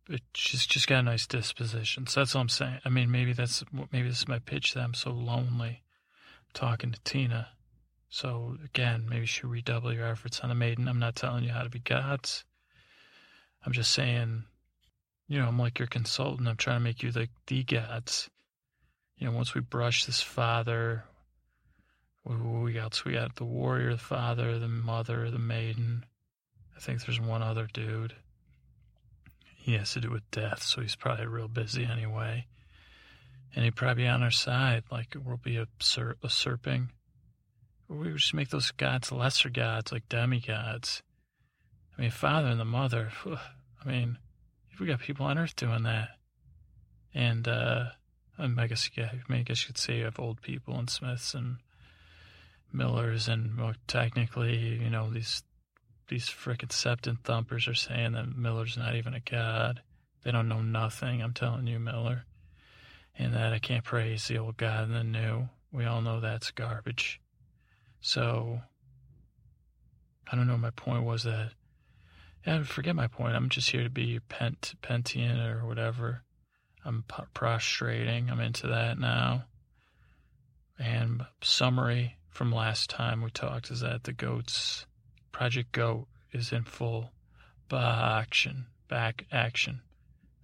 But 0.07 0.21
she's 0.33 0.65
just 0.65 0.87
got 0.87 0.99
a 0.99 1.03
nice 1.03 1.27
disposition. 1.27 2.07
So 2.07 2.19
that's 2.19 2.35
all 2.35 2.41
I'm 2.41 2.49
saying. 2.49 2.79
I 2.83 2.89
mean, 2.89 3.09
maybe 3.09 3.33
that's 3.33 3.63
maybe 3.91 4.09
this 4.09 4.19
is 4.19 4.27
my 4.27 4.39
pitch 4.39 4.73
that 4.73 4.81
I'm 4.81 4.93
so 4.93 5.11
lonely 5.11 5.83
talking 6.53 6.91
to 6.91 6.99
Tina. 7.03 7.49
So 8.09 8.57
again, 8.63 9.05
maybe 9.07 9.21
you 9.21 9.27
should 9.27 9.49
redouble 9.49 9.93
your 9.93 10.07
efforts 10.07 10.41
on 10.41 10.49
the 10.49 10.55
maiden. 10.55 10.87
I'm 10.87 10.99
not 10.99 11.15
telling 11.15 11.43
you 11.43 11.51
how 11.51 11.63
to 11.63 11.69
be 11.69 11.79
gods. 11.79 12.43
I'm 13.65 13.71
just 13.71 13.91
saying, 13.91 14.43
you 15.29 15.39
know, 15.39 15.47
I'm 15.47 15.57
like 15.57 15.79
your 15.79 15.87
consultant. 15.87 16.49
I'm 16.49 16.57
trying 16.57 16.79
to 16.79 16.83
make 16.83 17.01
you 17.01 17.11
like 17.11 17.31
the 17.47 17.63
gods 17.63 18.29
you 19.17 19.27
know, 19.29 19.35
once 19.35 19.53
we 19.53 19.61
brush 19.61 20.05
this 20.05 20.21
father, 20.21 21.05
we, 22.25 22.35
we 22.35 22.73
got 22.73 23.03
we 23.05 23.13
got 23.13 23.35
the 23.35 23.45
warrior, 23.45 23.91
the 23.91 23.97
father, 23.97 24.59
the 24.59 24.67
mother, 24.67 25.29
the 25.29 25.39
maiden. 25.39 26.05
I 26.75 26.79
think 26.79 27.05
there's 27.05 27.19
one 27.19 27.41
other 27.41 27.67
dude. 27.71 28.15
He 29.55 29.73
has 29.75 29.93
to 29.93 30.01
do 30.01 30.11
with 30.11 30.29
death, 30.31 30.61
so 30.63 30.81
he's 30.81 30.95
probably 30.95 31.25
real 31.25 31.47
busy 31.47 31.85
anyway. 31.85 32.47
And 33.55 33.63
he'd 33.63 33.75
probably 33.75 34.03
be 34.03 34.07
on 34.07 34.23
our 34.23 34.31
side, 34.31 34.83
like 34.91 35.15
we'll 35.23 35.37
be 35.37 35.63
usur- 35.79 36.15
usurping. 36.21 36.89
We 37.87 38.11
would 38.11 38.17
just 38.17 38.33
make 38.33 38.49
those 38.49 38.71
gods 38.71 39.11
lesser 39.11 39.49
gods, 39.49 39.91
like 39.91 40.09
demigods. 40.09 41.03
I 41.97 42.01
mean, 42.01 42.11
father 42.11 42.47
and 42.47 42.59
the 42.59 42.65
mother. 42.65 43.11
I 43.25 43.87
mean, 43.87 44.17
we 44.79 44.87
got 44.87 44.99
people 44.99 45.25
on 45.27 45.37
earth 45.37 45.55
doing 45.55 45.83
that. 45.83 46.09
And, 47.13 47.47
uh, 47.47 47.85
I 48.39 48.67
guess 48.67 48.89
yeah, 48.97 49.11
I, 49.11 49.31
mean, 49.31 49.41
I 49.41 49.43
guess 49.43 49.61
you 49.61 49.67
could 49.67 49.77
say 49.77 49.97
you 49.99 50.05
have 50.05 50.19
old 50.19 50.41
people 50.41 50.77
and 50.77 50.89
Smiths 50.89 51.35
and 51.35 51.57
Millers, 52.73 53.27
and 53.27 53.57
well, 53.57 53.73
technically, 53.87 54.57
you 54.57 54.89
know, 54.89 55.09
these 55.09 55.43
these 56.09 56.27
frickin' 56.27 56.69
septon 56.69 57.19
thumpers 57.23 57.67
are 57.67 57.73
saying 57.73 58.13
that 58.13 58.35
Miller's 58.35 58.77
not 58.77 58.95
even 58.95 59.13
a 59.13 59.19
god. 59.19 59.81
They 60.23 60.31
don't 60.31 60.49
know 60.49 60.61
nothing. 60.61 61.21
I'm 61.21 61.33
telling 61.33 61.67
you, 61.67 61.79
Miller, 61.79 62.25
and 63.17 63.33
that 63.33 63.53
I 63.53 63.59
can't 63.59 63.83
praise 63.83 64.27
the 64.27 64.37
old 64.37 64.57
god 64.57 64.89
and 64.89 64.95
the 64.95 65.03
new. 65.03 65.49
We 65.71 65.85
all 65.85 66.01
know 66.01 66.19
that's 66.19 66.51
garbage. 66.51 67.19
So 68.01 68.59
I 70.31 70.35
don't 70.35 70.47
know. 70.47 70.57
My 70.57 70.71
point 70.71 71.03
was 71.03 71.23
that. 71.23 71.51
Yeah, 72.45 72.63
forget 72.63 72.95
my 72.95 73.07
point. 73.07 73.35
I'm 73.35 73.49
just 73.49 73.71
here 73.71 73.83
to 73.83 73.89
be 73.89 74.19
pent 74.19 74.73
Pentian 74.81 75.39
or 75.39 75.65
whatever. 75.65 76.23
I'm 76.83 77.05
prostrating. 77.33 78.29
I'm 78.29 78.41
into 78.41 78.67
that 78.67 78.99
now. 78.99 79.45
And 80.77 81.25
summary 81.41 82.17
from 82.33 82.51
last 82.51 82.89
time 82.89 83.21
we 83.21 83.29
talked 83.29 83.69
is 83.69 83.81
that 83.81 84.03
the 84.03 84.11
goats, 84.11 84.85
Project 85.31 85.71
Goat, 85.71 86.07
is 86.31 86.51
in 86.51 86.63
full 86.63 87.11
action, 87.71 88.65
back 88.87 89.25
action. 89.31 89.81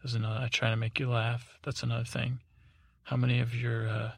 There's 0.02 0.16
another. 0.16 0.40
I 0.40 0.48
try 0.48 0.70
to 0.70 0.76
make 0.76 1.00
you 1.00 1.10
laugh. 1.10 1.58
That's 1.64 1.84
another 1.84 2.06
thing. 2.06 2.40
How 3.04 3.18
many 3.18 3.40
of 3.40 3.54
your 3.54 3.88
uh, 3.88 4.12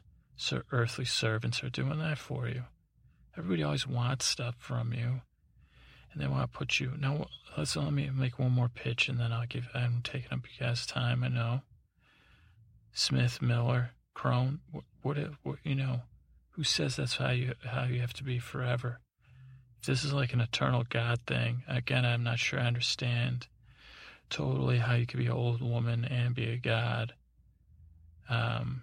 earthly 0.70 1.04
servants 1.04 1.62
are 1.64 1.70
doing 1.70 1.98
that 1.98 2.18
for 2.18 2.46
you? 2.46 2.64
Everybody 3.36 3.62
always 3.62 3.86
wants 3.86 4.26
stuff 4.26 4.54
from 4.58 4.92
you, 4.92 5.22
and 6.12 6.22
they 6.22 6.26
want 6.26 6.50
to 6.50 6.58
put 6.58 6.78
you. 6.78 6.92
Now, 6.98 7.26
let's 7.56 7.74
let 7.74 7.92
me 7.92 8.10
make 8.10 8.38
one 8.38 8.52
more 8.52 8.68
pitch, 8.68 9.08
and 9.08 9.18
then 9.18 9.32
I'll 9.32 9.46
give. 9.46 9.68
I'm 9.74 10.02
taking 10.02 10.32
up 10.32 10.40
you 10.44 10.66
guys' 10.66 10.86
time. 10.86 11.24
I 11.24 11.28
know. 11.28 11.62
Smith, 12.92 13.40
Miller, 13.40 13.90
Crone. 14.14 14.60
What, 14.70 14.84
what, 15.02 15.16
what, 15.42 15.58
you 15.64 15.74
know, 15.74 16.02
who 16.52 16.64
says 16.64 16.96
that's 16.96 17.16
how 17.16 17.30
you 17.30 17.54
how 17.64 17.84
you 17.84 18.00
have 18.00 18.14
to 18.14 18.24
be 18.24 18.38
forever? 18.38 19.00
If 19.80 19.86
this 19.86 20.04
is 20.04 20.12
like 20.12 20.32
an 20.32 20.40
eternal 20.40 20.84
God 20.88 21.20
thing, 21.26 21.62
again, 21.66 22.04
I'm 22.04 22.22
not 22.22 22.38
sure 22.38 22.60
I 22.60 22.66
understand 22.66 23.48
totally 24.30 24.78
how 24.78 24.94
you 24.94 25.06
could 25.06 25.18
be 25.18 25.26
an 25.26 25.32
old 25.32 25.60
woman 25.60 26.04
and 26.04 26.34
be 26.34 26.48
a 26.50 26.56
God. 26.56 27.14
Um, 28.28 28.82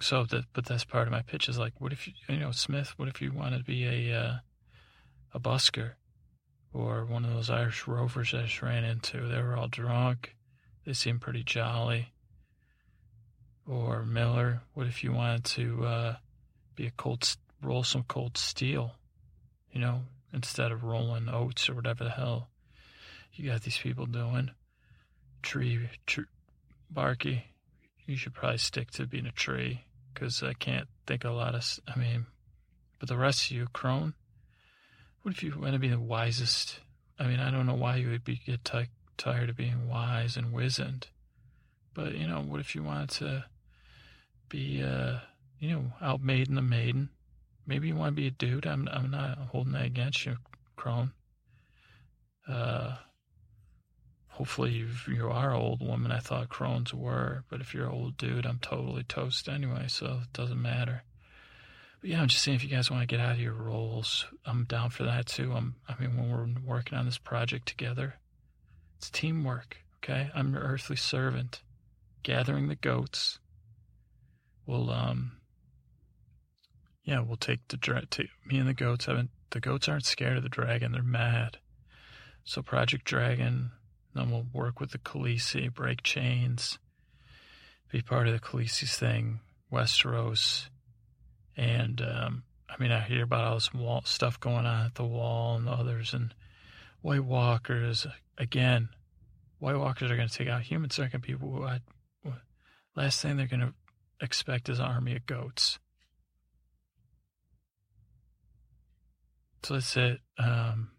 so 0.00 0.24
that, 0.24 0.44
but 0.52 0.66
that's 0.66 0.84
part 0.84 1.06
of 1.06 1.12
my 1.12 1.22
pitch 1.22 1.48
is 1.48 1.58
like, 1.58 1.74
what 1.80 1.92
if 1.92 2.06
you, 2.06 2.14
you 2.28 2.38
know, 2.38 2.50
Smith? 2.50 2.94
What 2.96 3.08
if 3.08 3.20
you 3.20 3.32
wanted 3.32 3.58
to 3.58 3.64
be 3.64 3.84
a 3.84 4.18
uh, 4.18 4.34
a 5.34 5.40
busker 5.40 5.92
or 6.72 7.04
one 7.04 7.24
of 7.24 7.32
those 7.32 7.50
Irish 7.50 7.86
rovers 7.86 8.34
I 8.34 8.42
just 8.42 8.62
ran 8.62 8.84
into? 8.84 9.28
They 9.28 9.40
were 9.40 9.56
all 9.56 9.68
drunk. 9.68 10.34
They 10.84 10.92
seemed 10.92 11.20
pretty 11.20 11.42
jolly 11.42 12.12
or 13.66 14.04
Miller. 14.04 14.62
What 14.74 14.86
if 14.86 15.02
you 15.02 15.12
wanted 15.12 15.44
to 15.44 15.84
uh, 15.84 16.16
be 16.76 16.86
a 16.86 16.90
cold, 16.92 17.36
roll 17.62 17.82
some 17.82 18.04
cold 18.04 18.36
steel, 18.38 18.92
you 19.72 19.80
know, 19.80 20.02
instead 20.32 20.70
of 20.70 20.84
rolling 20.84 21.28
oats 21.28 21.68
or 21.68 21.74
whatever 21.74 22.04
the 22.04 22.10
hell 22.10 22.48
you 23.34 23.50
got 23.50 23.62
these 23.62 23.78
people 23.78 24.06
doing? 24.06 24.50
Tree, 25.42 25.88
tree 26.06 26.24
Barky, 26.90 27.44
you 28.06 28.16
should 28.16 28.34
probably 28.34 28.58
stick 28.58 28.90
to 28.92 29.06
being 29.06 29.26
a 29.26 29.32
tree 29.32 29.82
because 30.12 30.42
I 30.42 30.54
can't 30.54 30.88
think 31.06 31.24
a 31.24 31.30
lot 31.30 31.54
of. 31.54 31.78
I 31.86 31.98
mean, 31.98 32.26
but 32.98 33.08
the 33.08 33.16
rest 33.16 33.50
of 33.50 33.56
you, 33.56 33.66
Crone, 33.72 34.14
what 35.22 35.34
if 35.34 35.42
you 35.42 35.52
want 35.58 35.72
to 35.72 35.78
be 35.78 35.88
the 35.88 36.00
wisest? 36.00 36.80
I 37.18 37.26
mean, 37.26 37.40
I 37.40 37.50
don't 37.50 37.66
know 37.66 37.74
why 37.74 37.96
you 37.96 38.10
would 38.10 38.24
be 38.24 38.40
get 38.44 38.64
t- 38.64 38.86
tired 39.16 39.50
of 39.50 39.56
being 39.56 39.88
wise 39.88 40.36
and 40.36 40.52
wizened, 40.52 41.08
but 41.94 42.14
you 42.14 42.26
know, 42.26 42.40
what 42.40 42.60
if 42.60 42.74
you 42.74 42.82
wanted 42.82 43.10
to 43.10 43.44
be, 44.48 44.82
uh, 44.82 45.18
you 45.58 45.70
know, 45.70 45.92
outmaiden 46.00 46.54
the 46.54 46.62
maiden. 46.62 47.10
Maybe 47.66 47.88
you 47.88 47.96
want 47.96 48.14
to 48.14 48.20
be 48.20 48.28
a 48.28 48.30
dude. 48.30 48.66
I'm, 48.66 48.88
I'm 48.92 49.10
not 49.10 49.38
holding 49.50 49.72
that 49.72 49.86
against 49.86 50.24
you, 50.24 50.36
crone. 50.76 51.12
Uh, 52.48 52.96
hopefully 54.36 54.80
if 54.80 55.08
you 55.08 55.28
are 55.28 55.50
an 55.50 55.56
old 55.56 55.80
woman. 55.80 56.12
I 56.12 56.18
thought 56.18 56.50
crones 56.50 56.92
were, 56.92 57.44
but 57.48 57.62
if 57.62 57.72
you're 57.72 57.86
an 57.86 57.92
old 57.92 58.18
dude, 58.18 58.44
I'm 58.44 58.58
totally 58.58 59.02
toast 59.02 59.48
anyway, 59.48 59.86
so 59.88 60.20
it 60.22 60.32
doesn't 60.34 60.60
matter. 60.60 61.04
But 62.00 62.10
yeah, 62.10 62.20
I'm 62.20 62.28
just 62.28 62.44
saying 62.44 62.56
if 62.56 62.62
you 62.62 62.68
guys 62.68 62.90
want 62.90 63.00
to 63.02 63.06
get 63.06 63.24
out 63.24 63.36
of 63.36 63.40
your 63.40 63.54
roles, 63.54 64.26
I'm 64.44 64.64
down 64.64 64.90
for 64.90 65.04
that 65.04 65.24
too. 65.24 65.52
I'm, 65.54 65.76
I 65.88 65.94
mean, 65.98 66.16
when 66.16 66.30
we're 66.30 66.70
working 66.70 66.98
on 66.98 67.06
this 67.06 67.16
project 67.16 67.66
together, 67.66 68.16
it's 68.98 69.08
teamwork. 69.08 69.78
Okay, 70.04 70.30
I'm 70.34 70.52
your 70.52 70.62
earthly 70.62 70.96
servant, 70.96 71.62
gathering 72.22 72.68
the 72.68 72.76
goats. 72.76 73.38
We'll 74.66 74.90
um, 74.90 75.32
yeah, 77.06 77.20
we'll 77.20 77.36
take 77.36 77.68
the 77.68 77.76
dra- 77.76 78.02
me 78.44 78.58
and 78.58 78.68
the 78.68 78.74
goats. 78.74 79.06
Haven't 79.06 79.30
the 79.50 79.60
goats 79.60 79.88
aren't 79.88 80.04
scared 80.04 80.36
of 80.36 80.42
the 80.42 80.48
dragon? 80.48 80.92
They're 80.92 81.02
mad. 81.02 81.58
So 82.44 82.62
Project 82.62 83.04
Dragon. 83.04 83.70
Then 84.14 84.30
we'll 84.30 84.46
work 84.52 84.80
with 84.80 84.90
the 84.90 84.98
Khaleesi, 84.98 85.72
break 85.72 86.02
chains, 86.02 86.78
be 87.92 88.00
part 88.00 88.26
of 88.26 88.32
the 88.32 88.40
Khaleesi's 88.40 88.96
thing, 88.96 89.40
Westeros, 89.70 90.68
and 91.54 92.00
um, 92.00 92.42
I 92.68 92.80
mean 92.82 92.90
I 92.90 93.00
hear 93.00 93.24
about 93.24 93.44
all 93.44 93.54
this 93.54 93.74
wall 93.74 94.02
stuff 94.04 94.40
going 94.40 94.64
on 94.64 94.86
at 94.86 94.94
the 94.94 95.04
wall 95.04 95.56
and 95.56 95.66
the 95.66 95.72
others 95.72 96.14
and 96.14 96.34
White 97.02 97.24
Walkers 97.24 98.06
again. 98.38 98.88
White 99.58 99.76
Walkers 99.76 100.10
are 100.10 100.16
going 100.16 100.28
to 100.28 100.34
take 100.34 100.48
out 100.48 100.62
humans. 100.62 100.96
They're 100.96 101.08
going 101.08 101.22
to 101.22 101.26
be 101.26 101.34
last 102.96 103.20
thing 103.20 103.36
they're 103.36 103.46
going 103.46 103.60
to 103.60 103.74
expect 104.20 104.68
is 104.68 104.78
an 104.78 104.86
army 104.86 105.14
of 105.14 105.26
goats. 105.26 105.78
So 109.66 109.74
that's 109.74 109.96
it. 109.96 110.20
Um, 110.38 110.90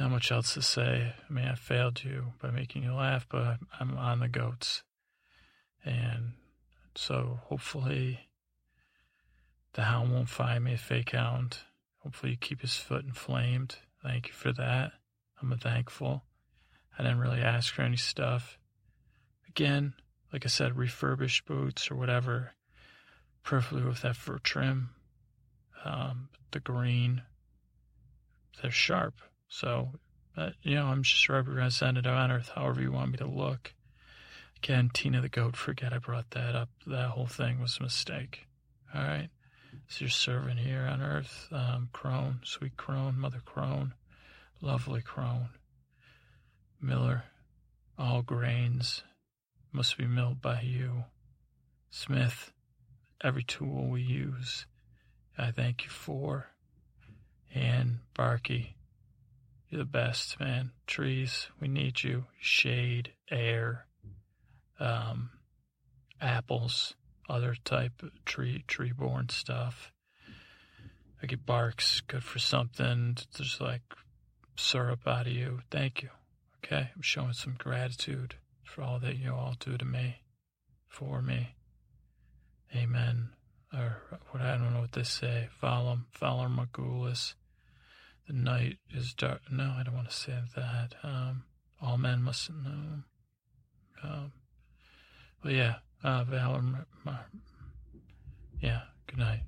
not 0.00 0.10
much 0.10 0.32
else 0.32 0.54
to 0.54 0.62
say. 0.62 1.14
I 1.28 1.32
mean, 1.32 1.44
I 1.44 1.54
failed 1.54 2.02
you 2.02 2.32
by 2.42 2.50
making 2.50 2.82
you 2.82 2.94
laugh, 2.94 3.28
but 3.30 3.58
I'm 3.78 3.96
on 3.96 4.18
the 4.18 4.26
goats. 4.26 4.82
And 5.84 6.32
so 6.96 7.38
hopefully 7.44 8.18
the 9.74 9.82
hound 9.82 10.12
won't 10.12 10.28
find 10.28 10.64
me 10.64 10.72
a 10.72 10.78
fake 10.78 11.10
hound. 11.10 11.58
Hopefully 11.98 12.32
you 12.32 12.38
keep 12.38 12.60
his 12.60 12.74
foot 12.74 13.04
inflamed. 13.04 13.76
Thank 14.02 14.26
you 14.26 14.34
for 14.34 14.52
that. 14.54 14.90
I'm 15.40 15.56
thankful. 15.58 16.24
I 16.98 17.04
didn't 17.04 17.20
really 17.20 17.40
ask 17.40 17.72
for 17.72 17.82
any 17.82 17.98
stuff. 17.98 18.58
Again, 19.48 19.94
like 20.32 20.44
I 20.44 20.48
said, 20.48 20.76
refurbished 20.76 21.46
boots 21.46 21.88
or 21.88 21.94
whatever, 21.94 22.54
preferably 23.44 23.86
with 23.86 24.02
that 24.02 24.16
fur 24.16 24.38
trim 24.38 24.90
um, 25.84 26.28
the 26.50 26.60
green. 26.60 27.22
They're 28.60 28.70
sharp. 28.70 29.14
So, 29.48 29.92
uh, 30.36 30.50
you 30.62 30.74
know, 30.74 30.86
I'm 30.86 31.02
just 31.02 31.28
representative 31.28 32.12
on 32.12 32.30
Earth, 32.30 32.52
however 32.54 32.80
you 32.80 32.92
want 32.92 33.12
me 33.12 33.18
to 33.18 33.26
look. 33.26 33.74
Again, 34.62 34.90
Tina 34.92 35.20
the 35.20 35.28
goat, 35.28 35.56
forget 35.56 35.92
I 35.92 35.98
brought 35.98 36.30
that 36.30 36.54
up. 36.54 36.68
That 36.86 37.10
whole 37.10 37.26
thing 37.26 37.60
was 37.60 37.78
a 37.78 37.84
mistake. 37.84 38.46
All 38.94 39.02
right. 39.02 39.30
So 39.88 40.04
you're 40.04 40.10
serving 40.10 40.58
here 40.58 40.82
on 40.82 41.00
Earth, 41.00 41.48
um, 41.52 41.88
crone, 41.92 42.40
sweet 42.44 42.76
crone, 42.76 43.18
mother 43.18 43.40
crone, 43.44 43.94
lovely 44.60 45.00
crone. 45.00 45.50
Miller, 46.80 47.24
all 47.98 48.22
grains 48.22 49.02
must 49.72 49.96
be 49.96 50.06
milled 50.06 50.42
by 50.42 50.60
you. 50.60 51.04
Smith, 51.90 52.52
every 53.22 53.42
tool 53.42 53.88
we 53.88 54.02
use 54.02 54.66
I 55.40 55.52
thank 55.52 55.84
you 55.84 55.90
for. 55.90 56.48
And 57.54 58.00
Barky, 58.14 58.76
you're 59.68 59.78
the 59.78 59.84
best, 59.86 60.38
man. 60.38 60.72
Trees, 60.86 61.48
we 61.58 61.66
need 61.66 62.02
you. 62.02 62.26
Shade, 62.38 63.12
air, 63.30 63.86
um, 64.78 65.30
apples, 66.20 66.94
other 67.28 67.56
type 67.64 68.02
of 68.02 68.10
tree 68.24 68.64
tree 68.68 68.92
born 68.92 69.30
stuff. 69.30 69.92
I 71.22 71.26
get 71.26 71.46
barks, 71.46 72.02
good 72.02 72.22
for 72.22 72.38
something. 72.38 73.16
There's 73.36 73.60
like 73.60 73.82
syrup 74.56 75.06
out 75.06 75.26
of 75.26 75.32
you. 75.32 75.60
Thank 75.70 76.02
you. 76.02 76.10
Okay, 76.58 76.90
I'm 76.94 77.02
showing 77.02 77.32
some 77.32 77.56
gratitude 77.58 78.34
for 78.62 78.82
all 78.82 78.98
that 79.00 79.16
you 79.16 79.32
all 79.32 79.54
do 79.58 79.78
to 79.78 79.84
me, 79.84 80.16
for 80.86 81.22
me. 81.22 81.54
Amen 82.76 83.30
or 83.72 84.02
what 84.30 84.42
I 84.42 84.56
don't 84.56 84.74
know 84.74 84.80
what 84.80 84.92
they 84.92 85.02
say. 85.02 85.48
Valum, 85.62 86.06
Morghulis. 86.20 87.34
The 88.26 88.32
night 88.32 88.78
is 88.94 89.14
dark. 89.14 89.40
No, 89.50 89.74
I 89.78 89.82
don't 89.82 89.94
want 89.94 90.08
to 90.08 90.14
say 90.14 90.34
that. 90.56 90.94
Um, 91.02 91.44
all 91.80 91.98
men 91.98 92.22
must 92.22 92.50
know. 92.50 93.02
Um, 94.02 94.32
yeah, 95.44 95.76
uh, 96.04 96.24
Valor. 96.24 96.86
Yeah, 98.60 98.82
good 99.06 99.18
night. 99.18 99.40